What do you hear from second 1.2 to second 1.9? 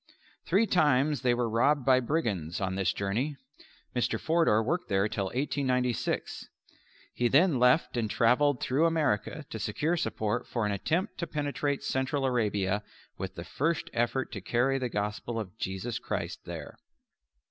they were robbed